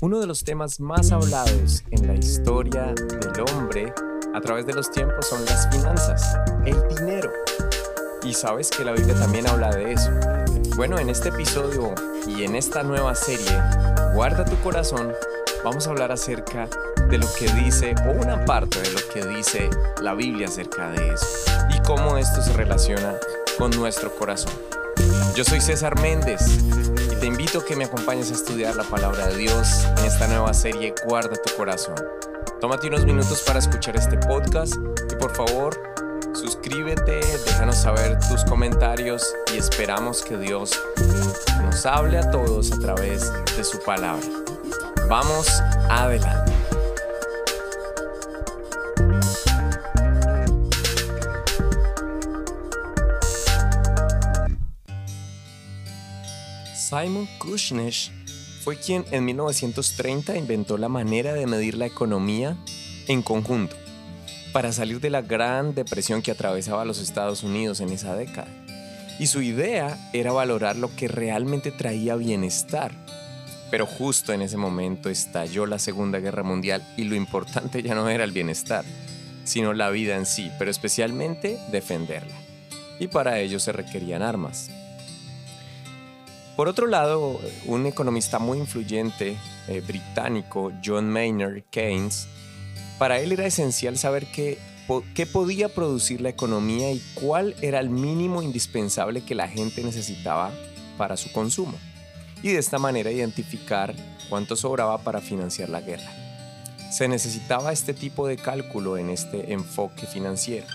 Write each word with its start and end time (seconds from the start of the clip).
Uno 0.00 0.20
de 0.20 0.26
los 0.26 0.44
temas 0.44 0.78
más 0.78 1.10
hablados 1.10 1.82
en 1.90 2.06
la 2.06 2.14
historia 2.14 2.94
del 2.94 3.44
hombre 3.52 3.92
a 4.32 4.40
través 4.40 4.64
de 4.64 4.72
los 4.72 4.90
tiempos 4.92 5.26
son 5.26 5.44
las 5.44 5.68
finanzas, 5.70 6.38
el 6.64 6.76
dinero. 6.96 7.30
Y 8.22 8.32
sabes 8.32 8.70
que 8.70 8.84
la 8.84 8.92
Biblia 8.92 9.18
también 9.18 9.48
habla 9.48 9.70
de 9.70 9.92
eso. 9.92 10.10
Bueno, 10.76 10.98
en 11.00 11.08
este 11.08 11.30
episodio 11.30 11.94
y 12.28 12.44
en 12.44 12.54
esta 12.54 12.84
nueva 12.84 13.16
serie, 13.16 13.60
Guarda 14.14 14.44
tu 14.44 14.56
corazón, 14.62 15.12
vamos 15.62 15.86
a 15.86 15.90
hablar 15.90 16.10
acerca 16.10 16.68
de 17.08 17.18
lo 17.18 17.26
que 17.38 17.46
dice, 17.52 17.94
o 18.06 18.10
una 18.20 18.44
parte 18.44 18.80
de 18.80 18.90
lo 18.90 18.98
que 19.12 19.24
dice 19.36 19.70
la 20.02 20.14
Biblia 20.14 20.48
acerca 20.48 20.90
de 20.90 21.14
eso, 21.14 21.26
y 21.76 21.80
cómo 21.86 22.18
esto 22.18 22.42
se 22.42 22.52
relaciona 22.52 23.14
con 23.58 23.70
nuestro 23.72 24.12
corazón. 24.16 24.52
Yo 25.36 25.44
soy 25.44 25.60
César 25.60 26.00
Méndez 26.00 26.40
te 27.20 27.26
invito 27.26 27.58
a 27.58 27.64
que 27.64 27.74
me 27.74 27.84
acompañes 27.84 28.30
a 28.30 28.34
estudiar 28.34 28.76
la 28.76 28.84
palabra 28.84 29.26
de 29.26 29.36
Dios 29.36 29.86
en 29.98 30.04
esta 30.04 30.28
nueva 30.28 30.54
serie 30.54 30.94
Guarda 31.04 31.34
tu 31.34 31.54
corazón. 31.56 31.96
Tómate 32.60 32.86
unos 32.88 33.04
minutos 33.04 33.42
para 33.46 33.58
escuchar 33.58 33.96
este 33.96 34.16
podcast 34.18 34.74
y 35.10 35.16
por 35.16 35.34
favor 35.34 35.76
suscríbete, 36.34 37.20
déjanos 37.44 37.76
saber 37.76 38.18
tus 38.28 38.44
comentarios 38.44 39.34
y 39.52 39.58
esperamos 39.58 40.22
que 40.22 40.36
Dios 40.36 40.78
nos 41.62 41.84
hable 41.86 42.18
a 42.18 42.30
todos 42.30 42.70
a 42.72 42.78
través 42.78 43.32
de 43.56 43.64
su 43.64 43.80
palabra. 43.80 44.26
Vamos 45.08 45.48
adelante. 45.88 46.47
Simon 56.88 57.28
Kuznets 57.38 58.10
fue 58.62 58.78
quien 58.78 59.04
en 59.10 59.26
1930 59.26 60.38
inventó 60.38 60.78
la 60.78 60.88
manera 60.88 61.34
de 61.34 61.46
medir 61.46 61.76
la 61.76 61.84
economía 61.84 62.56
en 63.08 63.20
conjunto 63.20 63.76
para 64.54 64.72
salir 64.72 64.98
de 64.98 65.10
la 65.10 65.20
gran 65.20 65.74
depresión 65.74 66.22
que 66.22 66.30
atravesaba 66.30 66.86
los 66.86 66.98
Estados 66.98 67.42
Unidos 67.42 67.80
en 67.80 67.90
esa 67.90 68.16
década. 68.16 68.48
Y 69.18 69.26
su 69.26 69.42
idea 69.42 69.98
era 70.14 70.32
valorar 70.32 70.76
lo 70.76 70.94
que 70.96 71.08
realmente 71.08 71.72
traía 71.72 72.16
bienestar. 72.16 72.92
Pero 73.70 73.84
justo 73.84 74.32
en 74.32 74.40
ese 74.40 74.56
momento 74.56 75.10
estalló 75.10 75.66
la 75.66 75.78
Segunda 75.78 76.20
Guerra 76.20 76.42
Mundial 76.42 76.82
y 76.96 77.04
lo 77.04 77.16
importante 77.16 77.82
ya 77.82 77.94
no 77.94 78.08
era 78.08 78.24
el 78.24 78.32
bienestar, 78.32 78.86
sino 79.44 79.74
la 79.74 79.90
vida 79.90 80.16
en 80.16 80.24
sí, 80.24 80.50
pero 80.58 80.70
especialmente 80.70 81.58
defenderla. 81.70 82.34
Y 82.98 83.08
para 83.08 83.40
ello 83.40 83.60
se 83.60 83.72
requerían 83.72 84.22
armas. 84.22 84.70
Por 86.58 86.66
otro 86.66 86.88
lado, 86.88 87.40
un 87.66 87.86
economista 87.86 88.40
muy 88.40 88.58
influyente 88.58 89.36
eh, 89.68 89.80
británico, 89.80 90.72
John 90.84 91.08
Maynard 91.08 91.62
Keynes, 91.70 92.26
para 92.98 93.20
él 93.20 93.30
era 93.30 93.46
esencial 93.46 93.96
saber 93.96 94.26
qué, 94.32 94.58
qué 95.14 95.24
podía 95.24 95.68
producir 95.68 96.20
la 96.20 96.30
economía 96.30 96.90
y 96.90 97.00
cuál 97.14 97.54
era 97.62 97.78
el 97.78 97.90
mínimo 97.90 98.42
indispensable 98.42 99.24
que 99.24 99.36
la 99.36 99.46
gente 99.46 99.84
necesitaba 99.84 100.50
para 100.96 101.16
su 101.16 101.30
consumo, 101.30 101.78
y 102.42 102.48
de 102.48 102.58
esta 102.58 102.80
manera 102.80 103.12
identificar 103.12 103.94
cuánto 104.28 104.56
sobraba 104.56 104.98
para 105.04 105.20
financiar 105.20 105.68
la 105.68 105.80
guerra. 105.80 106.10
Se 106.90 107.06
necesitaba 107.06 107.72
este 107.72 107.94
tipo 107.94 108.26
de 108.26 108.36
cálculo 108.36 108.98
en 108.98 109.10
este 109.10 109.52
enfoque 109.52 110.08
financiero, 110.08 110.66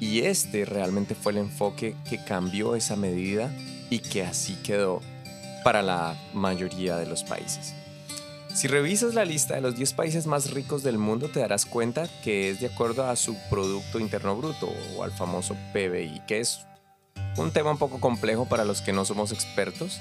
y 0.00 0.22
este 0.22 0.64
realmente 0.64 1.14
fue 1.14 1.30
el 1.30 1.38
enfoque 1.38 1.94
que 2.10 2.24
cambió 2.24 2.74
esa 2.74 2.96
medida 2.96 3.52
y 3.90 4.00
que 4.00 4.22
así 4.22 4.56
quedó 4.62 5.00
para 5.64 5.82
la 5.82 6.16
mayoría 6.32 6.96
de 6.96 7.06
los 7.06 7.24
países. 7.24 7.74
Si 8.54 8.68
revisas 8.68 9.14
la 9.14 9.26
lista 9.26 9.54
de 9.54 9.60
los 9.60 9.76
10 9.76 9.92
países 9.92 10.26
más 10.26 10.50
ricos 10.50 10.82
del 10.82 10.96
mundo 10.96 11.28
te 11.28 11.40
darás 11.40 11.66
cuenta 11.66 12.08
que 12.24 12.48
es 12.48 12.60
de 12.60 12.68
acuerdo 12.68 13.06
a 13.06 13.14
su 13.14 13.36
Producto 13.50 13.98
Interno 13.98 14.34
Bruto 14.34 14.72
o 14.96 15.02
al 15.02 15.12
famoso 15.12 15.54
PBI, 15.74 16.22
que 16.26 16.40
es 16.40 16.64
un 17.36 17.50
tema 17.50 17.72
un 17.72 17.76
poco 17.76 18.00
complejo 18.00 18.46
para 18.46 18.64
los 18.64 18.80
que 18.80 18.94
no 18.94 19.04
somos 19.04 19.30
expertos 19.30 20.00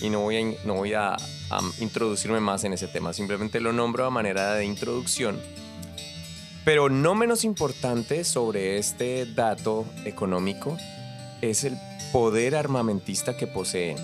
y 0.00 0.10
no 0.10 0.20
voy 0.20 0.36
a, 0.36 0.56
no 0.64 0.74
voy 0.74 0.94
a, 0.94 1.14
a 1.14 1.60
introducirme 1.80 2.38
más 2.38 2.62
en 2.62 2.72
ese 2.72 2.86
tema, 2.86 3.12
simplemente 3.12 3.60
lo 3.60 3.72
nombro 3.72 4.06
a 4.06 4.10
manera 4.10 4.54
de 4.54 4.64
introducción. 4.64 5.40
Pero 6.64 6.88
no 6.90 7.16
menos 7.16 7.42
importante 7.44 8.22
sobre 8.22 8.78
este 8.78 9.26
dato 9.26 9.86
económico 10.04 10.76
es 11.40 11.64
el 11.64 11.76
poder 12.12 12.54
armamentista 12.54 13.36
que 13.36 13.46
poseen 13.46 13.96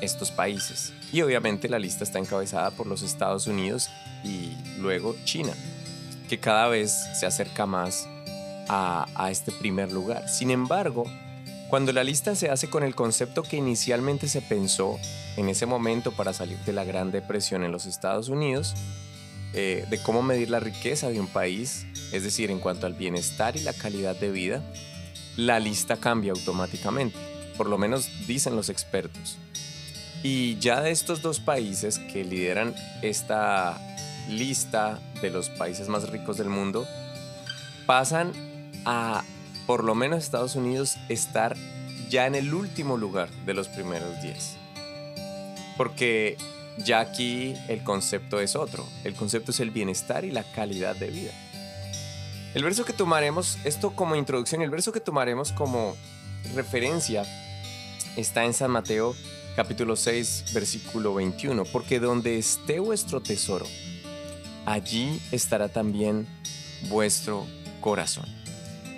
estos 0.00 0.30
países. 0.30 0.92
Y 1.12 1.22
obviamente 1.22 1.68
la 1.68 1.78
lista 1.78 2.04
está 2.04 2.18
encabezada 2.18 2.70
por 2.70 2.86
los 2.86 3.02
Estados 3.02 3.46
Unidos 3.46 3.88
y 4.24 4.52
luego 4.78 5.14
China, 5.24 5.52
que 6.28 6.38
cada 6.38 6.68
vez 6.68 6.92
se 7.18 7.26
acerca 7.26 7.66
más 7.66 8.08
a, 8.68 9.28
este 9.30 9.52
primer 9.52 9.92
lugar. 9.92 10.28
Sin 10.28 10.50
embargo, 10.50 11.04
cuando 11.68 11.92
la 11.92 12.04
lista 12.04 12.34
se 12.34 12.50
hace 12.50 12.68
con 12.68 12.82
el 12.82 12.94
concepto 12.94 13.42
que 13.42 13.56
inicialmente 13.56 14.28
se 14.28 14.42
pensó 14.42 14.98
en 15.36 15.48
ese 15.48 15.66
momento 15.66 16.12
para 16.12 16.32
salir 16.32 16.58
de 16.58 16.72
la 16.72 16.84
Gran 16.84 17.10
Depresión 17.10 17.64
en 17.64 17.72
los 17.72 17.86
Estados 17.86 18.28
Unidos, 18.28 18.74
eh, 19.52 19.86
de 19.88 20.02
cómo 20.02 20.22
medir 20.22 20.50
la 20.50 20.60
riqueza 20.60 21.08
de 21.08 21.20
un 21.20 21.28
país, 21.28 21.86
es 22.12 22.24
decir, 22.24 22.50
en 22.50 22.58
cuanto 22.58 22.86
al 22.86 22.94
bienestar 22.94 23.56
y 23.56 23.60
la 23.60 23.72
calidad 23.72 24.16
de 24.16 24.30
vida, 24.30 24.62
la 25.36 25.60
lista 25.60 25.96
cambia 25.96 26.32
automáticamente, 26.32 27.18
por 27.56 27.68
lo 27.68 27.78
menos 27.78 28.08
dicen 28.26 28.56
los 28.56 28.68
expertos. 28.68 29.38
Y 30.22 30.58
ya 30.58 30.80
de 30.80 30.90
estos 30.90 31.22
dos 31.22 31.40
países 31.40 31.98
que 31.98 32.24
lideran 32.24 32.74
esta 33.02 33.78
lista 34.28 34.98
de 35.20 35.30
los 35.30 35.50
países 35.50 35.88
más 35.88 36.08
ricos 36.08 36.36
del 36.36 36.48
mundo, 36.48 36.86
pasan 37.86 38.32
a, 38.84 39.24
por 39.66 39.84
lo 39.84 39.94
menos 39.94 40.24
Estados 40.24 40.56
Unidos, 40.56 40.96
estar 41.08 41.56
ya 42.08 42.26
en 42.26 42.34
el 42.34 42.54
último 42.54 42.96
lugar 42.96 43.30
de 43.44 43.54
los 43.54 43.68
primeros 43.68 44.20
10. 44.22 44.56
Porque 45.76 46.36
ya 46.78 47.00
aquí 47.00 47.54
el 47.68 47.82
concepto 47.84 48.40
es 48.40 48.56
otro, 48.56 48.86
el 49.04 49.14
concepto 49.14 49.50
es 49.50 49.60
el 49.60 49.70
bienestar 49.70 50.24
y 50.24 50.30
la 50.30 50.44
calidad 50.52 50.96
de 50.96 51.08
vida. 51.08 51.32
El 52.56 52.64
verso 52.64 52.86
que 52.86 52.94
tomaremos, 52.94 53.58
esto 53.64 53.90
como 53.90 54.16
introducción, 54.16 54.62
el 54.62 54.70
verso 54.70 54.90
que 54.90 55.00
tomaremos 55.00 55.52
como 55.52 55.94
referencia 56.54 57.22
está 58.16 58.46
en 58.46 58.54
San 58.54 58.70
Mateo 58.70 59.14
capítulo 59.56 59.94
6 59.94 60.54
versículo 60.54 61.12
21, 61.12 61.64
porque 61.66 62.00
donde 62.00 62.38
esté 62.38 62.80
vuestro 62.80 63.20
tesoro, 63.20 63.66
allí 64.64 65.20
estará 65.32 65.68
también 65.68 66.26
vuestro 66.88 67.44
corazón. 67.82 68.24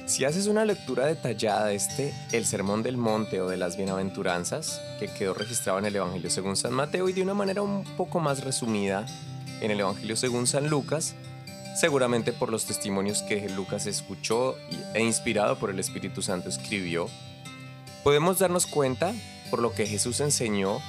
Si 0.06 0.24
haces 0.24 0.46
una 0.46 0.64
lectura 0.64 1.06
detallada 1.06 1.66
de 1.66 1.74
este, 1.74 2.14
el 2.30 2.46
Sermón 2.46 2.84
del 2.84 2.96
Monte 2.96 3.40
o 3.40 3.48
de 3.48 3.56
las 3.56 3.76
Bienaventuranzas, 3.76 4.80
que 5.00 5.08
quedó 5.08 5.34
registrado 5.34 5.80
en 5.80 5.86
el 5.86 5.96
Evangelio 5.96 6.30
según 6.30 6.54
San 6.54 6.74
Mateo 6.74 7.08
y 7.08 7.12
de 7.12 7.22
una 7.22 7.34
manera 7.34 7.62
un 7.62 7.82
poco 7.96 8.20
más 8.20 8.44
resumida 8.44 9.04
en 9.60 9.72
el 9.72 9.80
Evangelio 9.80 10.14
según 10.14 10.46
San 10.46 10.68
Lucas, 10.68 11.16
seguramente 11.76 12.32
por 12.32 12.50
los 12.50 12.64
testimonios 12.64 13.22
que 13.22 13.48
Lucas 13.48 13.86
escuchó 13.86 14.56
e 14.94 15.02
inspirado 15.02 15.58
por 15.58 15.70
el 15.70 15.78
Espíritu 15.78 16.22
Santo 16.22 16.48
escribió, 16.48 17.08
podemos 18.04 18.38
darnos 18.38 18.66
cuenta, 18.66 19.12
por 19.50 19.60
lo 19.60 19.72
que 19.72 19.86
Jesús 19.86 20.20
enseñó, 20.20 20.80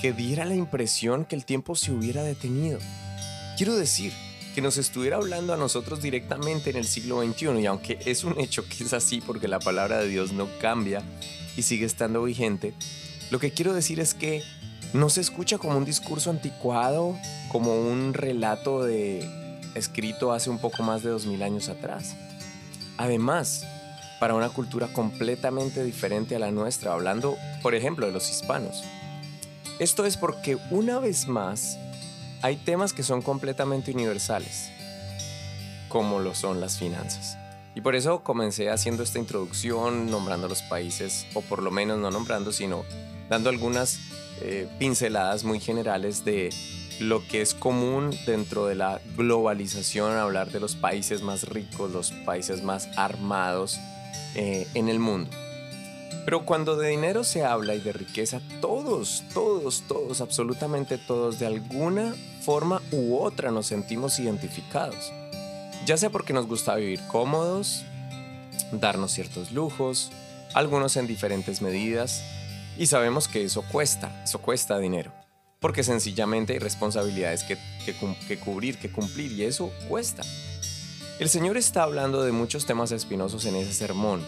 que 0.00 0.12
diera 0.12 0.44
la 0.44 0.54
impresión 0.54 1.24
que 1.24 1.36
el 1.36 1.44
tiempo 1.44 1.76
se 1.76 1.92
hubiera 1.92 2.22
detenido. 2.22 2.78
Quiero 3.56 3.76
decir, 3.76 4.12
que 4.54 4.60
nos 4.60 4.76
estuviera 4.76 5.16
hablando 5.16 5.54
a 5.54 5.56
nosotros 5.56 6.02
directamente 6.02 6.70
en 6.70 6.76
el 6.76 6.86
siglo 6.86 7.22
XXI, 7.22 7.60
y 7.60 7.66
aunque 7.66 7.98
es 8.04 8.24
un 8.24 8.38
hecho 8.38 8.64
que 8.68 8.84
es 8.84 8.92
así 8.92 9.20
porque 9.20 9.48
la 9.48 9.58
palabra 9.58 9.98
de 9.98 10.08
Dios 10.08 10.32
no 10.32 10.48
cambia 10.60 11.02
y 11.56 11.62
sigue 11.62 11.86
estando 11.86 12.22
vigente, 12.22 12.74
lo 13.30 13.38
que 13.38 13.50
quiero 13.50 13.72
decir 13.72 13.98
es 13.98 14.14
que 14.14 14.42
no 14.92 15.08
se 15.08 15.22
escucha 15.22 15.56
como 15.56 15.78
un 15.78 15.84
discurso 15.86 16.30
anticuado, 16.30 17.16
como 17.50 17.74
un 17.74 18.12
relato 18.12 18.84
de 18.84 19.26
escrito 19.74 20.32
hace 20.32 20.50
un 20.50 20.58
poco 20.58 20.82
más 20.82 21.02
de 21.02 21.10
2000 21.10 21.42
años 21.42 21.68
atrás. 21.68 22.14
Además, 22.98 23.64
para 24.20 24.34
una 24.34 24.50
cultura 24.50 24.88
completamente 24.88 25.82
diferente 25.82 26.36
a 26.36 26.38
la 26.38 26.50
nuestra, 26.50 26.92
hablando, 26.92 27.36
por 27.62 27.74
ejemplo, 27.74 28.06
de 28.06 28.12
los 28.12 28.30
hispanos. 28.30 28.84
Esto 29.78 30.06
es 30.06 30.16
porque 30.16 30.58
una 30.70 31.00
vez 31.00 31.26
más 31.26 31.76
hay 32.42 32.56
temas 32.56 32.92
que 32.92 33.02
son 33.02 33.22
completamente 33.22 33.90
universales, 33.92 34.70
como 35.88 36.20
lo 36.20 36.34
son 36.34 36.60
las 36.60 36.78
finanzas. 36.78 37.36
Y 37.74 37.80
por 37.80 37.94
eso 37.94 38.22
comencé 38.22 38.70
haciendo 38.70 39.02
esta 39.02 39.18
introducción, 39.18 40.10
nombrando 40.10 40.46
los 40.46 40.62
países, 40.62 41.26
o 41.34 41.40
por 41.40 41.62
lo 41.62 41.70
menos 41.70 41.98
no 41.98 42.10
nombrando, 42.10 42.52
sino 42.52 42.84
dando 43.28 43.48
algunas 43.48 43.98
eh, 44.42 44.68
pinceladas 44.78 45.42
muy 45.42 45.58
generales 45.58 46.24
de 46.24 46.50
lo 47.02 47.26
que 47.26 47.42
es 47.42 47.54
común 47.54 48.16
dentro 48.26 48.66
de 48.66 48.74
la 48.74 49.00
globalización, 49.16 50.16
hablar 50.16 50.50
de 50.50 50.60
los 50.60 50.76
países 50.76 51.22
más 51.22 51.48
ricos, 51.48 51.90
los 51.90 52.12
países 52.24 52.62
más 52.62 52.88
armados 52.96 53.78
eh, 54.34 54.66
en 54.74 54.88
el 54.88 54.98
mundo. 54.98 55.30
Pero 56.24 56.44
cuando 56.44 56.76
de 56.76 56.88
dinero 56.88 57.24
se 57.24 57.44
habla 57.44 57.74
y 57.74 57.80
de 57.80 57.92
riqueza, 57.92 58.40
todos, 58.60 59.24
todos, 59.34 59.82
todos, 59.88 60.20
absolutamente 60.20 60.96
todos, 60.96 61.38
de 61.38 61.46
alguna 61.46 62.14
forma 62.42 62.80
u 62.92 63.16
otra 63.16 63.50
nos 63.50 63.66
sentimos 63.66 64.18
identificados. 64.20 65.12
Ya 65.84 65.96
sea 65.96 66.10
porque 66.10 66.32
nos 66.32 66.46
gusta 66.46 66.76
vivir 66.76 67.00
cómodos, 67.08 67.84
darnos 68.70 69.12
ciertos 69.12 69.50
lujos, 69.50 70.12
algunos 70.54 70.96
en 70.96 71.08
diferentes 71.08 71.60
medidas, 71.60 72.22
y 72.78 72.86
sabemos 72.86 73.26
que 73.26 73.42
eso 73.42 73.62
cuesta, 73.62 74.22
eso 74.22 74.40
cuesta 74.40 74.78
dinero, 74.78 75.10
porque 75.62 75.84
sencillamente 75.84 76.52
hay 76.52 76.58
responsabilidades 76.58 77.44
que, 77.44 77.56
que, 77.86 78.38
cubrir, 78.38 78.76
que 78.76 78.90
cumplir, 78.90 79.32
y 79.32 79.44
eso 79.44 79.72
cuesta. 79.88 80.22
El 81.20 81.28
Señor 81.28 81.56
está 81.56 81.84
hablando 81.84 82.22
de 82.24 82.32
muchos 82.32 82.66
temas 82.66 82.90
espinosos 82.90 83.46
en 83.46 83.54
ese 83.54 83.72
sermón, 83.72 84.20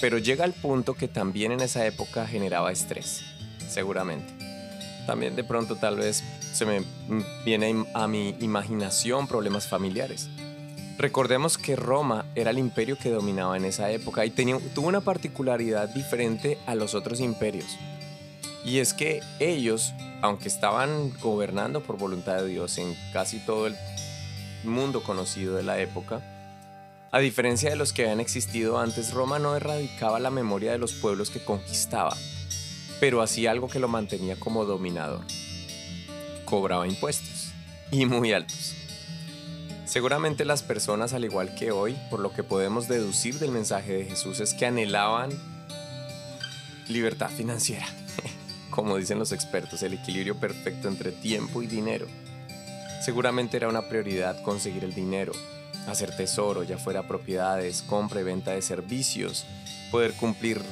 pero 0.00 0.18
llega 0.18 0.44
al 0.44 0.52
punto 0.52 0.94
que 0.94 1.08
también 1.08 1.50
en 1.50 1.60
esa 1.60 1.86
época 1.86 2.26
generaba 2.26 2.70
estrés, 2.70 3.22
seguramente. 3.68 4.32
También 5.06 5.34
de 5.34 5.44
pronto 5.44 5.76
tal 5.76 5.96
vez 5.96 6.22
se 6.52 6.66
me 6.66 6.82
viene 7.44 7.86
a 7.94 8.06
mi 8.06 8.36
imaginación 8.40 9.26
problemas 9.26 9.66
familiares. 9.66 10.28
Recordemos 10.98 11.56
que 11.56 11.74
Roma 11.74 12.26
era 12.34 12.50
el 12.50 12.58
imperio 12.58 12.98
que 12.98 13.08
dominaba 13.08 13.56
en 13.56 13.64
esa 13.64 13.90
época 13.90 14.26
y 14.26 14.30
tenía, 14.30 14.58
tuvo 14.74 14.88
una 14.88 15.00
particularidad 15.00 15.88
diferente 15.88 16.58
a 16.66 16.74
los 16.74 16.94
otros 16.94 17.20
imperios. 17.20 17.78
Y 18.64 18.78
es 18.78 18.92
que 18.94 19.22
ellos, 19.38 19.92
aunque 20.22 20.48
estaban 20.48 21.12
gobernando 21.20 21.82
por 21.82 21.96
voluntad 21.96 22.36
de 22.36 22.48
Dios 22.48 22.78
en 22.78 22.96
casi 23.12 23.38
todo 23.38 23.66
el 23.66 23.76
mundo 24.64 25.02
conocido 25.02 25.56
de 25.56 25.62
la 25.62 25.78
época, 25.78 26.20
a 27.12 27.18
diferencia 27.18 27.70
de 27.70 27.76
los 27.76 27.92
que 27.92 28.02
habían 28.02 28.20
existido 28.20 28.78
antes, 28.78 29.12
Roma 29.12 29.38
no 29.38 29.56
erradicaba 29.56 30.20
la 30.20 30.30
memoria 30.30 30.72
de 30.72 30.78
los 30.78 30.92
pueblos 30.92 31.30
que 31.30 31.42
conquistaba, 31.42 32.16
pero 33.00 33.22
hacía 33.22 33.50
algo 33.50 33.68
que 33.68 33.80
lo 33.80 33.88
mantenía 33.88 34.38
como 34.38 34.64
dominador. 34.64 35.24
Cobraba 36.44 36.86
impuestos, 36.86 37.50
y 37.90 38.06
muy 38.06 38.32
altos. 38.32 38.74
Seguramente 39.86 40.44
las 40.44 40.62
personas, 40.62 41.12
al 41.12 41.24
igual 41.24 41.54
que 41.56 41.72
hoy, 41.72 41.96
por 42.10 42.20
lo 42.20 42.32
que 42.32 42.44
podemos 42.44 42.86
deducir 42.86 43.40
del 43.40 43.50
mensaje 43.50 43.92
de 43.92 44.04
Jesús, 44.04 44.38
es 44.38 44.54
que 44.54 44.66
anhelaban 44.66 45.30
libertad 46.86 47.28
financiera. 47.28 47.86
Como 48.70 48.96
dicen 48.96 49.18
los 49.18 49.32
expertos, 49.32 49.82
el 49.82 49.94
equilibrio 49.94 50.36
perfecto 50.36 50.88
entre 50.88 51.12
tiempo 51.12 51.62
y 51.62 51.66
dinero. 51.66 52.06
Seguramente 53.02 53.56
era 53.56 53.68
una 53.68 53.88
prioridad 53.88 54.42
conseguir 54.42 54.84
el 54.84 54.94
dinero, 54.94 55.32
hacer 55.86 56.16
tesoro, 56.16 56.62
ya 56.62 56.78
fuera 56.78 57.08
propiedades, 57.08 57.82
compra 57.82 58.20
y 58.20 58.24
venta 58.24 58.52
de 58.52 58.62
servicios, 58.62 59.44
poder 59.90 60.12
cumplir 60.14 60.62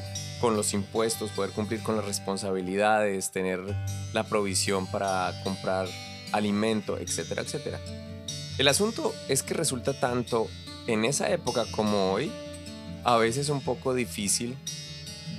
con 0.41 0.57
los 0.57 0.75
impuestos, 0.75 1.31
poder 1.31 1.51
cumplir 1.51 1.83
con 1.83 1.97
las 1.97 2.05
responsabilidades, 2.05 3.31
tener 3.31 3.61
la 4.13 4.25
provisión 4.25 4.87
para 4.87 5.33
comprar 5.43 5.89
alimento, 6.33 6.99
etcétera, 6.99 7.43
etcétera. 7.43 7.81
El 8.59 8.69
asunto 8.69 9.15
es 9.29 9.43
que 9.43 9.55
resulta 9.55 9.99
tanto 9.99 10.49
en 10.87 11.05
esa 11.05 11.31
época 11.31 11.65
como 11.71 12.13
hoy, 12.13 12.31
a 13.05 13.17
veces 13.17 13.49
un 13.49 13.63
poco 13.63 13.95
difícil 13.95 14.57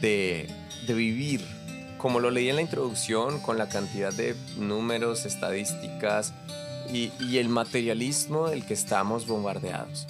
de, 0.02 0.50
de 0.88 0.94
vivir, 0.94 1.46
como 2.00 2.19
lo 2.19 2.31
leí 2.31 2.50
en 2.50 2.56
la 2.56 2.63
introducción, 2.63 3.40
con 3.42 3.60
la 3.60 3.69
cantidad 3.69 4.12
de 4.12 4.36
números, 4.57 5.25
estadísticas, 5.25 6.34
y, 6.92 7.38
el 7.38 7.50
materialismo 7.50 8.48
del 8.50 8.66
que 8.66 8.74
estamos 8.74 9.28
bombardeados. 9.28 10.07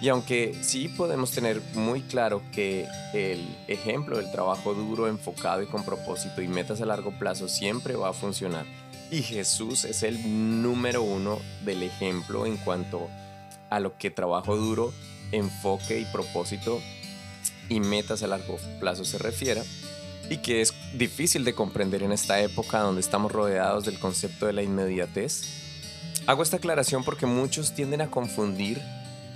Y 0.00 0.08
aunque 0.08 0.54
sí 0.62 0.88
podemos 0.88 1.30
tener 1.32 1.60
muy 1.74 2.02
claro 2.02 2.42
que 2.52 2.86
el 3.12 3.40
ejemplo 3.68 4.18
del 4.18 4.30
trabajo 4.30 4.74
duro, 4.74 5.08
enfocado 5.08 5.62
y 5.62 5.66
con 5.66 5.84
propósito 5.84 6.42
y 6.42 6.48
metas 6.48 6.80
a 6.80 6.86
largo 6.86 7.10
plazo 7.18 7.48
siempre 7.48 7.96
va 7.96 8.10
a 8.10 8.12
funcionar, 8.12 8.66
y 9.10 9.22
Jesús 9.22 9.84
es 9.84 10.02
el 10.02 10.62
número 10.62 11.02
uno 11.02 11.38
del 11.64 11.82
ejemplo 11.82 12.46
en 12.46 12.56
cuanto 12.58 13.08
a 13.70 13.80
lo 13.80 13.96
que 13.96 14.10
trabajo 14.10 14.56
duro, 14.56 14.92
enfoque 15.32 15.98
y 15.98 16.04
propósito 16.06 16.80
y 17.68 17.80
metas 17.80 18.22
a 18.22 18.26
largo 18.26 18.58
plazo 18.78 19.04
se 19.04 19.18
refiera, 19.18 19.62
y 20.30 20.38
que 20.38 20.60
es 20.60 20.74
difícil 20.96 21.44
de 21.44 21.54
comprender 21.54 22.02
en 22.02 22.12
esta 22.12 22.40
época 22.40 22.80
donde 22.80 23.00
estamos 23.00 23.30
rodeados 23.30 23.84
del 23.84 23.98
concepto 23.98 24.46
de 24.46 24.52
la 24.52 24.62
inmediatez 24.62 25.64
Hago 26.26 26.42
esta 26.42 26.56
aclaración 26.56 27.04
porque 27.04 27.26
muchos 27.26 27.72
tienden 27.74 28.00
a 28.00 28.10
confundir 28.10 28.80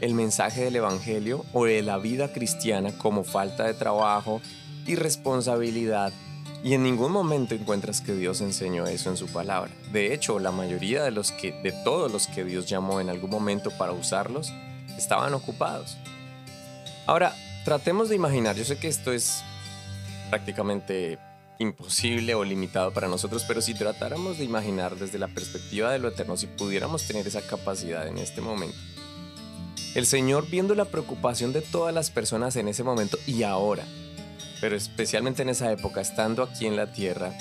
el 0.00 0.14
mensaje 0.14 0.64
del 0.64 0.76
Evangelio 0.76 1.44
o 1.52 1.66
de 1.66 1.82
la 1.82 1.98
vida 1.98 2.32
cristiana 2.32 2.96
como 2.96 3.24
falta 3.24 3.64
de 3.64 3.74
trabajo, 3.74 4.40
irresponsabilidad, 4.86 6.14
y 6.64 6.72
en 6.72 6.82
ningún 6.82 7.12
momento 7.12 7.54
encuentras 7.54 8.00
que 8.00 8.14
Dios 8.14 8.40
enseñó 8.40 8.86
eso 8.86 9.10
en 9.10 9.18
su 9.18 9.26
palabra. 9.26 9.70
De 9.92 10.14
hecho, 10.14 10.38
la 10.38 10.50
mayoría 10.50 11.04
de 11.04 11.10
los 11.10 11.30
que 11.30 11.52
de 11.62 11.72
todos 11.84 12.10
los 12.10 12.26
que 12.26 12.42
Dios 12.42 12.66
llamó 12.66 13.00
en 13.00 13.10
algún 13.10 13.30
momento 13.30 13.70
para 13.70 13.92
usarlos 13.92 14.50
estaban 14.96 15.34
ocupados. 15.34 15.98
Ahora, 17.06 17.34
tratemos 17.66 18.08
de 18.08 18.16
imaginar, 18.16 18.56
yo 18.56 18.64
sé 18.64 18.78
que 18.78 18.88
esto 18.88 19.12
es 19.12 19.44
prácticamente 20.30 21.18
imposible 21.58 22.34
o 22.34 22.44
limitado 22.44 22.92
para 22.92 23.08
nosotros, 23.08 23.44
pero 23.46 23.60
si 23.60 23.74
tratáramos 23.74 24.38
de 24.38 24.44
imaginar 24.44 24.96
desde 24.96 25.18
la 25.18 25.28
perspectiva 25.28 25.90
de 25.90 25.98
lo 25.98 26.08
eterno, 26.08 26.36
si 26.36 26.46
pudiéramos 26.46 27.06
tener 27.06 27.26
esa 27.26 27.42
capacidad 27.42 28.06
en 28.06 28.18
este 28.18 28.40
momento, 28.40 28.76
el 29.94 30.06
Señor 30.06 30.48
viendo 30.48 30.74
la 30.74 30.84
preocupación 30.84 31.52
de 31.52 31.62
todas 31.62 31.92
las 31.94 32.10
personas 32.10 32.56
en 32.56 32.68
ese 32.68 32.84
momento 32.84 33.18
y 33.26 33.42
ahora, 33.42 33.84
pero 34.60 34.76
especialmente 34.76 35.42
en 35.42 35.48
esa 35.48 35.72
época, 35.72 36.00
estando 36.00 36.42
aquí 36.42 36.66
en 36.66 36.76
la 36.76 36.92
tierra, 36.92 37.32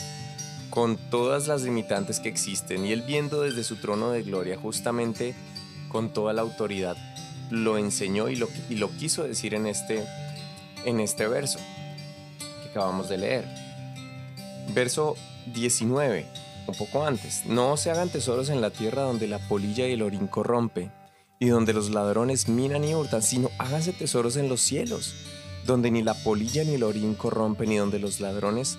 con 0.71 0.97
todas 1.09 1.47
las 1.47 1.61
limitantes 1.61 2.19
que 2.19 2.29
existen, 2.29 2.85
y 2.85 2.91
Él 2.91 3.03
viendo 3.03 3.41
desde 3.41 3.63
su 3.63 3.75
trono 3.75 4.11
de 4.11 4.23
gloria, 4.23 4.57
justamente 4.57 5.35
con 5.89 6.11
toda 6.11 6.33
la 6.33 6.41
autoridad, 6.41 6.97
lo 7.51 7.77
enseñó 7.77 8.29
y 8.29 8.35
lo, 8.35 8.49
y 8.69 8.75
lo 8.75 8.89
quiso 8.97 9.23
decir 9.23 9.53
en 9.53 9.67
este, 9.67 10.03
en 10.85 10.99
este 10.99 11.27
verso 11.27 11.59
acabamos 12.77 13.09
de 13.09 13.17
leer. 13.17 13.45
Verso 14.73 15.15
19, 15.53 16.27
un 16.67 16.75
poco 16.75 17.05
antes. 17.05 17.43
No 17.47 17.75
se 17.75 17.89
hagan 17.89 18.09
tesoros 18.09 18.49
en 18.49 18.61
la 18.61 18.69
tierra 18.69 19.01
donde 19.01 19.27
la 19.27 19.39
polilla 19.39 19.87
y 19.87 19.93
el 19.93 20.03
orín 20.03 20.27
corrompe, 20.27 20.91
y 21.39 21.47
donde 21.47 21.73
los 21.73 21.89
ladrones 21.89 22.47
minan 22.47 22.83
y 22.83 22.93
hurtan, 22.93 23.23
sino 23.23 23.49
háganse 23.57 23.93
tesoros 23.93 24.37
en 24.37 24.47
los 24.47 24.61
cielos, 24.61 25.15
donde 25.65 25.89
ni 25.89 26.03
la 26.03 26.13
polilla 26.13 26.63
ni 26.63 26.75
el 26.75 26.83
orín 26.83 27.15
corrompen, 27.15 27.71
y 27.71 27.77
donde 27.77 27.97
los 27.97 28.19
ladrones 28.19 28.77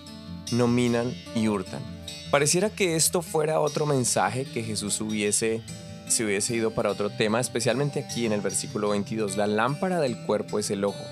no 0.53 0.69
minan 0.69 1.13
y 1.35 1.49
hurtan. 1.49 1.83
Pareciera 2.31 2.71
que 2.71 2.95
esto 2.95 3.21
fuera 3.21 3.59
otro 3.59 3.85
mensaje 3.85 4.45
que 4.45 4.63
Jesús 4.63 5.01
hubiese 5.01 5.63
se 6.07 6.25
hubiese 6.25 6.55
ido 6.55 6.71
para 6.71 6.91
otro 6.91 7.11
tema, 7.11 7.39
especialmente 7.39 8.01
aquí 8.01 8.25
en 8.25 8.33
el 8.33 8.41
versículo 8.41 8.91
22. 8.91 9.37
La 9.37 9.47
lámpara 9.47 10.01
del 10.01 10.17
cuerpo 10.25 10.59
es 10.59 10.71
el 10.71 10.85
ojo. 10.85 11.05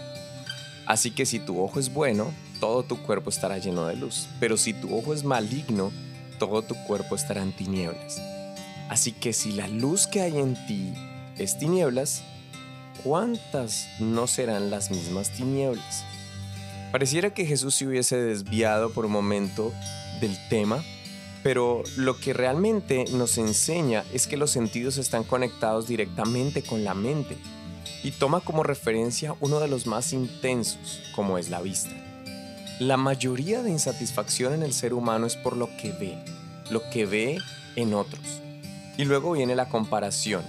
Así 0.86 1.10
que 1.10 1.26
si 1.26 1.40
tu 1.40 1.60
ojo 1.60 1.80
es 1.80 1.92
bueno, 1.92 2.32
todo 2.60 2.82
tu 2.82 2.96
cuerpo 3.02 3.30
estará 3.30 3.58
lleno 3.58 3.86
de 3.86 3.96
luz. 3.96 4.28
Pero 4.40 4.56
si 4.56 4.72
tu 4.72 4.96
ojo 4.96 5.14
es 5.14 5.24
maligno, 5.24 5.92
todo 6.38 6.62
tu 6.62 6.74
cuerpo 6.86 7.14
estará 7.14 7.42
en 7.42 7.52
tinieblas. 7.52 8.20
Así 8.88 9.12
que 9.12 9.32
si 9.32 9.52
la 9.52 9.68
luz 9.68 10.06
que 10.06 10.20
hay 10.20 10.38
en 10.38 10.54
ti 10.66 10.92
es 11.38 11.58
tinieblas, 11.58 12.22
¿cuántas 13.02 13.88
no 14.00 14.26
serán 14.26 14.70
las 14.70 14.90
mismas 14.90 15.30
tinieblas? 15.30 16.04
Pareciera 16.92 17.34
que 17.34 17.46
Jesús 17.46 17.74
se 17.74 17.86
hubiese 17.86 18.16
desviado 18.16 18.90
por 18.90 19.06
un 19.06 19.12
momento 19.12 19.72
del 20.20 20.36
tema, 20.48 20.82
pero 21.42 21.82
lo 21.96 22.18
que 22.18 22.32
realmente 22.32 23.04
nos 23.12 23.38
enseña 23.38 24.04
es 24.12 24.26
que 24.26 24.36
los 24.36 24.50
sentidos 24.50 24.96
están 24.96 25.24
conectados 25.24 25.88
directamente 25.88 26.62
con 26.62 26.84
la 26.84 26.94
mente 26.94 27.36
y 28.02 28.12
toma 28.12 28.40
como 28.40 28.62
referencia 28.62 29.34
uno 29.40 29.60
de 29.60 29.68
los 29.68 29.86
más 29.86 30.12
intensos, 30.12 31.02
como 31.14 31.38
es 31.38 31.50
la 31.50 31.60
vista. 31.60 31.90
La 32.78 32.98
mayoría 32.98 33.62
de 33.62 33.70
insatisfacción 33.70 34.52
en 34.52 34.62
el 34.62 34.74
ser 34.74 34.92
humano 34.92 35.26
es 35.26 35.34
por 35.34 35.56
lo 35.56 35.74
que 35.78 35.92
ve, 35.92 36.18
lo 36.70 36.82
que 36.90 37.06
ve 37.06 37.38
en 37.74 37.94
otros. 37.94 38.42
Y 38.98 39.06
luego 39.06 39.32
viene 39.32 39.56
la 39.56 39.70
comparación. 39.70 40.44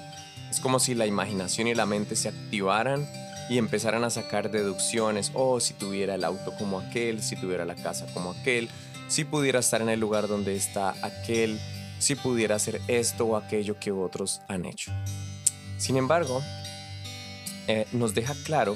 Es 0.49 0.59
como 0.59 0.79
si 0.79 0.93
la 0.93 1.05
imaginación 1.05 1.69
y 1.69 1.73
la 1.73 1.85
mente 1.85 2.17
se 2.17 2.27
activaran 2.27 3.07
y 3.49 3.57
empezaran 3.57 4.03
a 4.03 4.09
sacar 4.09 4.51
deducciones. 4.51 5.31
Oh, 5.35 5.61
si 5.61 5.73
tuviera 5.73 6.15
el 6.15 6.25
auto 6.25 6.53
como 6.57 6.81
aquel, 6.81 7.23
si 7.23 7.37
tuviera 7.37 7.63
la 7.63 7.75
casa 7.75 8.05
como 8.13 8.31
aquel, 8.31 8.67
si 9.07 9.23
pudiera 9.23 9.59
estar 9.59 9.81
en 9.81 9.87
el 9.87 10.01
lugar 10.01 10.27
donde 10.27 10.53
está 10.53 10.95
aquel, 11.03 11.57
si 11.97 12.15
pudiera 12.15 12.57
hacer 12.57 12.81
esto 12.89 13.25
o 13.25 13.37
aquello 13.37 13.79
que 13.79 13.93
otros 13.93 14.41
han 14.49 14.65
hecho. 14.65 14.91
Sin 15.77 15.95
embargo, 15.95 16.43
eh, 17.69 17.87
nos 17.93 18.13
deja 18.13 18.35
claro 18.43 18.75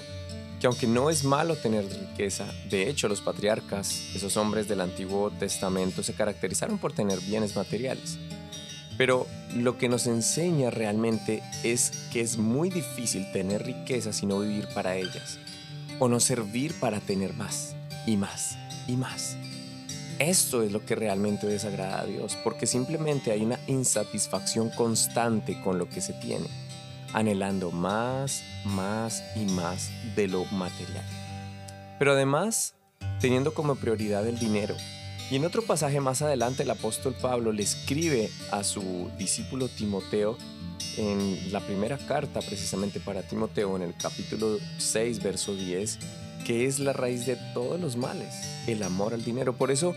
que 0.61 0.67
aunque 0.67 0.85
no 0.85 1.09
es 1.09 1.23
malo 1.23 1.55
tener 1.55 1.85
riqueza, 1.89 2.45
de 2.69 2.87
hecho 2.87 3.07
los 3.07 3.19
patriarcas, 3.19 4.03
esos 4.15 4.37
hombres 4.37 4.67
del 4.67 4.81
Antiguo 4.81 5.31
Testamento, 5.31 6.03
se 6.03 6.13
caracterizaron 6.13 6.77
por 6.77 6.93
tener 6.93 7.19
bienes 7.19 7.55
materiales. 7.55 8.19
Pero 8.95 9.25
lo 9.55 9.79
que 9.79 9.89
nos 9.89 10.05
enseña 10.05 10.69
realmente 10.69 11.41
es 11.63 12.07
que 12.13 12.21
es 12.21 12.37
muy 12.37 12.69
difícil 12.69 13.31
tener 13.31 13.65
riqueza 13.65 14.11
y 14.21 14.27
no 14.27 14.39
vivir 14.39 14.67
para 14.75 14.95
ellas, 14.95 15.39
o 15.97 16.07
no 16.07 16.19
servir 16.19 16.79
para 16.79 16.99
tener 16.99 17.33
más. 17.33 17.75
y 18.05 18.17
más 18.17 18.55
y 18.87 18.97
más. 18.97 19.35
Esto 20.19 20.61
es 20.61 20.71
lo 20.71 20.85
que 20.85 20.93
realmente 20.93 21.47
desagrada 21.47 22.01
a 22.01 22.05
Dios, 22.05 22.37
porque 22.43 22.67
simplemente 22.67 23.31
hay 23.31 23.41
una 23.41 23.59
insatisfacción 23.65 24.69
constante 24.69 25.59
con 25.63 25.79
lo 25.79 25.89
que 25.89 26.01
se 26.01 26.13
tiene, 26.13 26.47
anhelando 27.13 27.71
más, 27.71 28.43
más 28.65 29.23
y 29.35 29.45
más 29.51 29.89
de 30.15 30.27
lo 30.27 30.45
material. 30.45 31.05
Pero 31.99 32.13
además, 32.13 32.75
teniendo 33.19 33.53
como 33.53 33.75
prioridad 33.75 34.27
el 34.27 34.39
dinero. 34.39 34.75
Y 35.29 35.35
en 35.37 35.45
otro 35.45 35.61
pasaje 35.61 36.01
más 36.01 36.21
adelante, 36.21 36.63
el 36.63 36.69
apóstol 36.71 37.15
Pablo 37.21 37.53
le 37.53 37.63
escribe 37.63 38.29
a 38.51 38.63
su 38.63 39.09
discípulo 39.17 39.69
Timoteo 39.69 40.37
en 40.97 41.51
la 41.53 41.61
primera 41.61 41.97
carta 41.97 42.41
precisamente 42.41 42.99
para 42.99 43.21
Timoteo, 43.21 43.75
en 43.75 43.83
el 43.83 43.95
capítulo 43.95 44.57
6, 44.77 45.23
verso 45.23 45.55
10, 45.55 45.99
que 46.45 46.65
es 46.65 46.79
la 46.79 46.91
raíz 46.91 47.25
de 47.25 47.37
todos 47.53 47.79
los 47.79 47.95
males, 47.95 48.33
el 48.67 48.83
amor 48.83 49.13
al 49.13 49.23
dinero. 49.23 49.53
Por 49.53 49.71
eso 49.71 49.95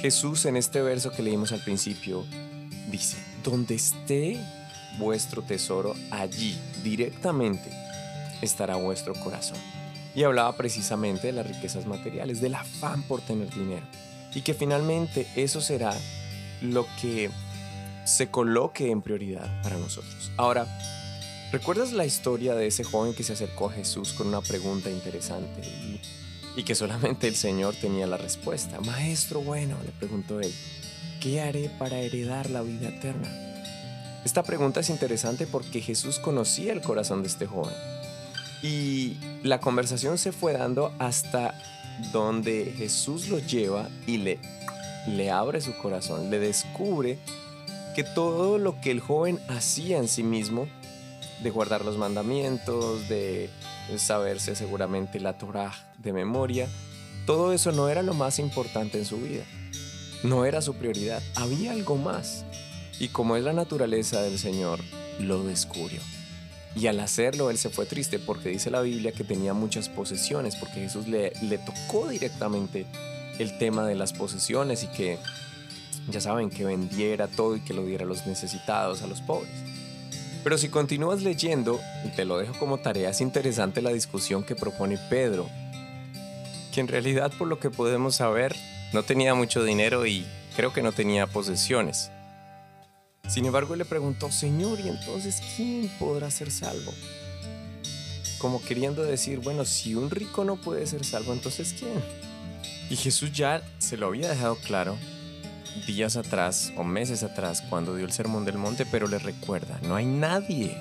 Jesús 0.00 0.44
en 0.44 0.56
este 0.56 0.82
verso 0.82 1.12
que 1.12 1.22
leímos 1.22 1.52
al 1.52 1.60
principio 1.60 2.24
dice, 2.90 3.16
donde 3.42 3.74
esté 3.74 4.38
vuestro 4.98 5.42
tesoro, 5.42 5.94
allí 6.10 6.58
directamente 6.82 7.70
estará 8.42 8.76
vuestro 8.76 9.14
corazón. 9.14 9.58
Y 10.14 10.22
hablaba 10.22 10.56
precisamente 10.56 11.28
de 11.28 11.32
las 11.32 11.46
riquezas 11.46 11.86
materiales, 11.86 12.40
del 12.40 12.54
afán 12.54 13.02
por 13.02 13.20
tener 13.20 13.52
dinero. 13.52 13.86
Y 14.34 14.42
que 14.42 14.54
finalmente 14.54 15.26
eso 15.36 15.60
será 15.60 15.92
lo 16.60 16.86
que 17.00 17.30
se 18.04 18.30
coloque 18.30 18.90
en 18.90 19.02
prioridad 19.02 19.62
para 19.62 19.76
nosotros. 19.78 20.30
Ahora, 20.36 20.66
¿recuerdas 21.52 21.92
la 21.92 22.04
historia 22.04 22.54
de 22.54 22.66
ese 22.66 22.84
joven 22.84 23.14
que 23.14 23.22
se 23.22 23.32
acercó 23.32 23.70
a 23.70 23.72
Jesús 23.72 24.12
con 24.12 24.28
una 24.28 24.40
pregunta 24.40 24.90
interesante 24.90 25.62
y, 26.56 26.62
que 26.62 26.74
solamente 26.74 27.26
el 27.26 27.34
Señor 27.34 27.74
tenía 27.74 28.06
la 28.06 28.16
respuesta? 28.16 28.80
Maestro 28.80 29.40
bueno, 29.40 29.76
le 29.84 29.90
preguntó 29.90 30.40
él, 30.40 30.52
¿qué 31.20 31.40
haré 31.40 31.70
para 31.78 31.98
heredar 31.98 32.50
la 32.50 32.62
vida 32.62 32.88
eterna? 32.88 33.43
Esta 34.24 34.42
pregunta 34.42 34.80
es 34.80 34.90
interesante 34.90 35.46
porque 35.46 35.80
Jesús 35.80 36.18
conocía 36.18 36.72
el 36.72 36.80
corazón 36.80 37.22
de 37.22 37.28
este 37.28 37.46
joven. 37.46 37.74
Y 38.62 39.18
la 39.42 39.60
conversación 39.60 40.16
se 40.16 40.32
fue 40.32 40.54
dando 40.54 40.92
hasta 40.98 41.54
donde 42.12 42.74
Jesús 42.76 43.28
lo 43.28 43.38
lleva 43.38 43.88
y 44.06 44.16
le, 44.16 44.38
le 45.06 45.30
abre 45.30 45.60
su 45.60 45.76
corazón, 45.76 46.30
le 46.30 46.38
descubre 46.38 47.18
que 47.94 48.02
todo 48.02 48.58
lo 48.58 48.80
que 48.80 48.90
el 48.90 49.00
joven 49.00 49.38
hacía 49.48 49.98
en 49.98 50.08
sí 50.08 50.22
mismo, 50.22 50.66
de 51.42 51.50
guardar 51.50 51.84
los 51.84 51.98
mandamientos, 51.98 53.08
de 53.08 53.50
saberse 53.98 54.56
seguramente 54.56 55.20
la 55.20 55.36
Torah 55.36 55.72
de 55.98 56.12
memoria, 56.12 56.66
todo 57.26 57.52
eso 57.52 57.72
no 57.72 57.88
era 57.88 58.02
lo 58.02 58.14
más 58.14 58.38
importante 58.38 58.98
en 58.98 59.04
su 59.04 59.18
vida. 59.18 59.44
No 60.22 60.46
era 60.46 60.62
su 60.62 60.74
prioridad. 60.74 61.22
Había 61.34 61.72
algo 61.72 61.96
más. 61.96 62.44
Y 62.98 63.08
como 63.08 63.36
es 63.36 63.44
la 63.44 63.52
naturaleza 63.52 64.22
del 64.22 64.38
Señor, 64.38 64.80
lo 65.18 65.42
descubrió. 65.42 66.00
Y 66.76 66.88
al 66.88 66.98
hacerlo, 67.00 67.50
él 67.50 67.58
se 67.58 67.70
fue 67.70 67.86
triste 67.86 68.18
porque 68.18 68.48
dice 68.48 68.70
la 68.70 68.80
Biblia 68.80 69.12
que 69.12 69.24
tenía 69.24 69.54
muchas 69.54 69.88
posesiones, 69.88 70.56
porque 70.56 70.80
Jesús 70.80 71.06
le, 71.06 71.30
tocó 71.58 72.08
directamente 72.08 72.86
el 73.38 73.56
tema 73.58 73.86
de 73.86 73.94
las 73.94 74.12
posesiones 74.12 74.82
y 74.82 74.88
que 74.88 75.18
ya 76.08 76.20
saben, 76.20 76.50
que 76.50 76.64
vendiera 76.64 77.28
todo 77.28 77.56
y 77.56 77.60
que 77.60 77.74
lo 77.74 77.84
diera 77.84 78.04
a 78.04 78.08
los 78.08 78.26
necesitados, 78.26 79.02
a 79.02 79.06
los 79.06 79.20
pobres. 79.20 79.50
Pero 80.42 80.58
si 80.58 80.68
continúas 80.68 81.22
leyendo, 81.22 81.80
y 82.04 82.08
te 82.08 82.24
lo 82.24 82.38
dejo 82.38 82.58
como 82.58 82.78
tarea, 82.78 83.10
es 83.10 83.20
interesante 83.20 83.80
la 83.80 83.90
discusión 83.90 84.44
que 84.44 84.54
propone 84.54 84.98
Pedro, 85.08 85.48
que 86.72 86.80
en 86.80 86.88
realidad 86.88 87.32
por 87.38 87.48
lo 87.48 87.58
que 87.58 87.70
podemos 87.70 88.16
saber 88.16 88.54
no 88.92 89.04
tenía 89.04 89.34
mucho 89.34 89.64
dinero 89.64 90.06
y 90.06 90.26
creo 90.56 90.72
que 90.72 90.82
no 90.82 90.92
tenía 90.92 91.26
posesiones. 91.26 92.10
Sin 93.28 93.46
embargo, 93.46 93.74
le 93.74 93.84
preguntó, 93.84 94.30
Señor, 94.30 94.80
¿y 94.80 94.88
entonces 94.88 95.42
quién 95.56 95.90
podrá 95.98 96.30
ser 96.30 96.50
salvo? 96.50 96.92
Como 98.38 98.60
queriendo 98.62 99.02
decir, 99.02 99.40
bueno, 99.40 99.64
si 99.64 99.94
un 99.94 100.10
rico 100.10 100.44
no 100.44 100.56
puede 100.56 100.86
ser 100.86 101.04
salvo, 101.04 101.32
entonces 101.32 101.74
¿quién? 101.78 102.02
Y 102.90 102.96
Jesús 102.96 103.32
ya 103.32 103.62
se 103.78 103.96
lo 103.96 104.06
había 104.06 104.28
dejado 104.28 104.56
claro 104.56 104.96
días 105.86 106.16
atrás 106.16 106.72
o 106.76 106.84
meses 106.84 107.22
atrás 107.22 107.62
cuando 107.68 107.96
dio 107.96 108.04
el 108.04 108.12
Sermón 108.12 108.44
del 108.44 108.58
Monte, 108.58 108.86
pero 108.86 109.08
le 109.08 109.18
recuerda, 109.18 109.80
no 109.82 109.96
hay 109.96 110.06
nadie 110.06 110.76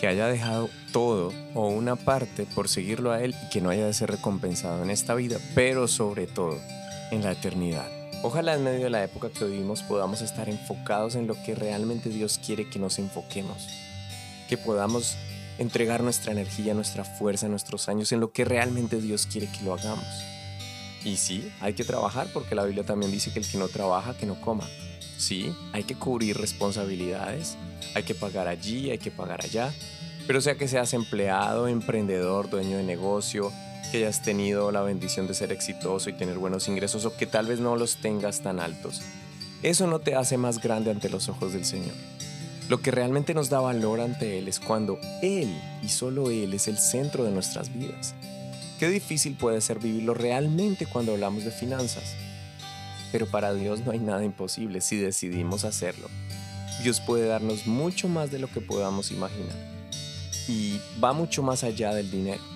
que 0.00 0.08
haya 0.08 0.26
dejado 0.26 0.68
todo 0.92 1.32
o 1.54 1.68
una 1.68 1.96
parte 1.96 2.46
por 2.54 2.68
seguirlo 2.68 3.12
a 3.12 3.22
Él 3.22 3.34
y 3.46 3.50
que 3.50 3.60
no 3.60 3.70
haya 3.70 3.86
de 3.86 3.94
ser 3.94 4.10
recompensado 4.10 4.82
en 4.82 4.90
esta 4.90 5.14
vida, 5.14 5.38
pero 5.54 5.86
sobre 5.86 6.26
todo 6.26 6.58
en 7.12 7.22
la 7.22 7.32
eternidad. 7.32 8.01
Ojalá 8.24 8.54
en 8.54 8.62
medio 8.62 8.84
de 8.84 8.90
la 8.90 9.02
época 9.02 9.30
que 9.30 9.44
vivimos 9.44 9.82
podamos 9.82 10.22
estar 10.22 10.48
enfocados 10.48 11.16
en 11.16 11.26
lo 11.26 11.34
que 11.42 11.56
realmente 11.56 12.08
Dios 12.08 12.38
quiere 12.38 12.70
que 12.70 12.78
nos 12.78 13.00
enfoquemos, 13.00 13.66
que 14.48 14.56
podamos 14.56 15.16
entregar 15.58 16.04
nuestra 16.04 16.30
energía, 16.30 16.72
nuestra 16.72 17.02
fuerza, 17.02 17.48
nuestros 17.48 17.88
años 17.88 18.12
en 18.12 18.20
lo 18.20 18.30
que 18.30 18.44
realmente 18.44 19.00
Dios 19.00 19.26
quiere 19.26 19.48
que 19.50 19.64
lo 19.64 19.74
hagamos. 19.74 20.06
Y 21.04 21.16
sí, 21.16 21.50
hay 21.60 21.72
que 21.72 21.82
trabajar 21.82 22.28
porque 22.32 22.54
la 22.54 22.62
Biblia 22.62 22.84
también 22.84 23.10
dice 23.10 23.32
que 23.32 23.40
el 23.40 23.48
que 23.48 23.58
no 23.58 23.66
trabaja, 23.66 24.16
que 24.16 24.26
no 24.26 24.40
coma. 24.40 24.68
Sí, 25.18 25.52
hay 25.72 25.82
que 25.82 25.96
cubrir 25.96 26.38
responsabilidades, 26.38 27.56
hay 27.96 28.04
que 28.04 28.14
pagar 28.14 28.46
allí, 28.46 28.90
hay 28.90 28.98
que 28.98 29.10
pagar 29.10 29.44
allá. 29.44 29.72
Pero 30.28 30.40
sea 30.40 30.54
que 30.54 30.68
seas 30.68 30.94
empleado, 30.94 31.66
emprendedor, 31.66 32.48
dueño 32.48 32.76
de 32.76 32.84
negocio, 32.84 33.50
que 33.92 33.98
hayas 33.98 34.22
tenido 34.22 34.72
la 34.72 34.80
bendición 34.80 35.26
de 35.26 35.34
ser 35.34 35.52
exitoso 35.52 36.08
y 36.08 36.14
tener 36.14 36.38
buenos 36.38 36.66
ingresos 36.66 37.04
o 37.04 37.14
que 37.14 37.26
tal 37.26 37.46
vez 37.46 37.60
no 37.60 37.76
los 37.76 37.96
tengas 37.96 38.40
tan 38.40 38.58
altos, 38.58 39.02
eso 39.62 39.86
no 39.86 39.98
te 39.98 40.14
hace 40.14 40.38
más 40.38 40.62
grande 40.62 40.90
ante 40.90 41.10
los 41.10 41.28
ojos 41.28 41.52
del 41.52 41.66
Señor. 41.66 41.94
Lo 42.70 42.80
que 42.80 42.90
realmente 42.90 43.34
nos 43.34 43.50
da 43.50 43.60
valor 43.60 44.00
ante 44.00 44.38
Él 44.38 44.48
es 44.48 44.60
cuando 44.60 44.98
Él 45.20 45.54
y 45.82 45.90
solo 45.90 46.30
Él 46.30 46.54
es 46.54 46.68
el 46.68 46.78
centro 46.78 47.24
de 47.24 47.32
nuestras 47.32 47.70
vidas. 47.74 48.14
Qué 48.78 48.88
difícil 48.88 49.36
puede 49.36 49.60
ser 49.60 49.78
vivirlo 49.78 50.14
realmente 50.14 50.86
cuando 50.86 51.12
hablamos 51.12 51.44
de 51.44 51.50
finanzas. 51.50 52.14
Pero 53.12 53.26
para 53.26 53.52
Dios 53.52 53.80
no 53.80 53.92
hay 53.92 53.98
nada 53.98 54.24
imposible 54.24 54.80
si 54.80 54.96
decidimos 54.96 55.64
hacerlo. 55.64 56.08
Dios 56.82 57.00
puede 57.00 57.26
darnos 57.26 57.66
mucho 57.66 58.08
más 58.08 58.30
de 58.30 58.38
lo 58.38 58.48
que 58.48 58.62
podamos 58.62 59.10
imaginar. 59.10 59.54
Y 60.48 60.80
va 61.02 61.12
mucho 61.12 61.42
más 61.42 61.62
allá 61.62 61.92
del 61.92 62.10
dinero. 62.10 62.51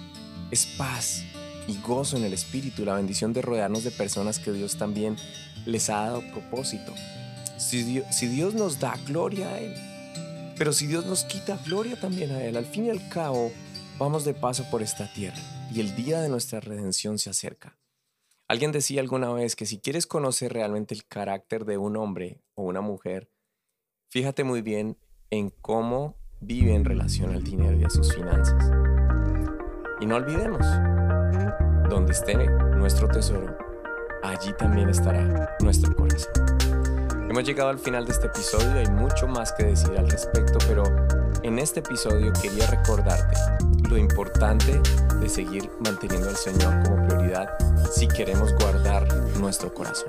Es 0.50 0.66
paz 0.66 1.24
y 1.66 1.76
gozo 1.80 2.16
en 2.16 2.24
el 2.24 2.32
espíritu, 2.32 2.84
la 2.84 2.94
bendición 2.94 3.32
de 3.32 3.42
rodearnos 3.42 3.84
de 3.84 3.90
personas 3.90 4.38
que 4.38 4.52
Dios 4.52 4.76
también 4.76 5.16
les 5.64 5.90
ha 5.90 6.02
dado 6.02 6.22
propósito. 6.32 6.94
Si 7.58 7.82
Dios, 7.82 8.06
si 8.10 8.28
Dios 8.28 8.54
nos 8.54 8.78
da 8.78 8.96
gloria 9.06 9.48
a 9.48 9.58
Él, 9.58 9.74
pero 10.56 10.72
si 10.72 10.86
Dios 10.86 11.04
nos 11.06 11.24
quita 11.24 11.58
gloria 11.64 11.98
también 11.98 12.30
a 12.30 12.42
Él, 12.44 12.56
al 12.56 12.66
fin 12.66 12.86
y 12.86 12.90
al 12.90 13.08
cabo 13.08 13.50
vamos 13.98 14.24
de 14.24 14.34
paso 14.34 14.64
por 14.70 14.82
esta 14.82 15.12
tierra 15.12 15.40
y 15.72 15.80
el 15.80 15.96
día 15.96 16.20
de 16.20 16.28
nuestra 16.28 16.60
redención 16.60 17.18
se 17.18 17.30
acerca. 17.30 17.76
Alguien 18.48 18.70
decía 18.70 19.00
alguna 19.00 19.32
vez 19.32 19.56
que 19.56 19.66
si 19.66 19.78
quieres 19.78 20.06
conocer 20.06 20.52
realmente 20.52 20.94
el 20.94 21.04
carácter 21.04 21.64
de 21.64 21.78
un 21.78 21.96
hombre 21.96 22.40
o 22.54 22.62
una 22.62 22.80
mujer, 22.80 23.28
fíjate 24.08 24.44
muy 24.44 24.62
bien 24.62 24.96
en 25.30 25.50
cómo 25.50 26.14
vive 26.40 26.74
en 26.74 26.84
relación 26.84 27.34
al 27.34 27.42
dinero 27.42 27.76
y 27.76 27.84
a 27.84 27.90
sus 27.90 28.14
finanzas. 28.14 28.85
Y 30.00 30.06
no 30.06 30.16
olvidemos, 30.16 30.60
donde 31.88 32.12
esté 32.12 32.34
nuestro 32.76 33.08
tesoro, 33.08 33.56
allí 34.22 34.52
también 34.52 34.88
estará 34.88 35.56
nuestro 35.60 35.94
corazón. 35.94 36.32
Hemos 37.28 37.44
llegado 37.44 37.70
al 37.70 37.78
final 37.78 38.06
de 38.06 38.12
este 38.12 38.26
episodio, 38.26 38.72
hay 38.78 38.88
mucho 38.90 39.26
más 39.26 39.52
que 39.52 39.64
decir 39.64 39.96
al 39.98 40.08
respecto, 40.08 40.58
pero 40.68 40.84
en 41.42 41.58
este 41.58 41.80
episodio 41.80 42.32
quería 42.32 42.66
recordarte 42.66 43.36
lo 43.88 43.96
importante 43.96 44.80
de 45.20 45.28
seguir 45.28 45.70
manteniendo 45.80 46.28
al 46.28 46.36
Señor 46.36 46.82
como 46.84 47.06
prioridad 47.06 47.48
si 47.90 48.08
queremos 48.08 48.52
guardar 48.54 49.06
nuestro 49.38 49.72
corazón. 49.72 50.08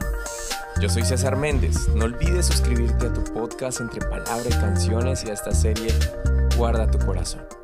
Yo 0.79 0.89
soy 0.89 1.03
César 1.03 1.35
Méndez. 1.35 1.87
No 1.95 2.05
olvides 2.05 2.45
suscribirte 2.45 3.07
a 3.07 3.13
tu 3.13 3.23
podcast 3.33 3.81
entre 3.81 4.01
palabras 4.01 4.47
y 4.47 4.59
canciones 4.59 5.23
y 5.23 5.29
a 5.29 5.33
esta 5.33 5.51
serie 5.51 5.91
Guarda 6.57 6.89
tu 6.89 6.97
corazón. 6.97 7.56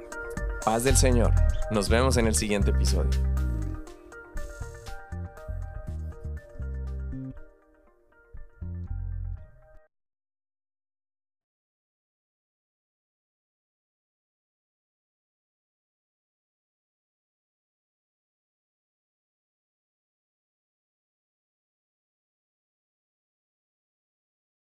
Paz 0.63 0.86
del 0.86 0.96
Señor. 0.96 1.34
Nos 1.72 1.89
vemos 1.89 2.15
en 2.15 2.25
el 2.25 2.36
siguiente 2.36 2.72
episodio. 2.72 3.33